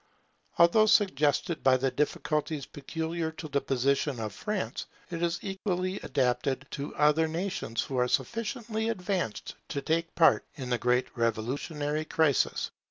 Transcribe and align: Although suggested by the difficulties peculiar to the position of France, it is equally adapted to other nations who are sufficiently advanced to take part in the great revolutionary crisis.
Although 0.57 0.87
suggested 0.87 1.63
by 1.63 1.77
the 1.77 1.91
difficulties 1.91 2.65
peculiar 2.65 3.29
to 3.33 3.47
the 3.47 3.61
position 3.61 4.19
of 4.19 4.33
France, 4.33 4.87
it 5.11 5.21
is 5.21 5.37
equally 5.43 5.99
adapted 5.99 6.65
to 6.71 6.95
other 6.95 7.27
nations 7.27 7.83
who 7.83 7.97
are 7.97 8.07
sufficiently 8.07 8.89
advanced 8.89 9.53
to 9.67 9.79
take 9.79 10.15
part 10.15 10.43
in 10.55 10.71
the 10.71 10.79
great 10.79 11.05
revolutionary 11.15 12.03
crisis. 12.05 12.71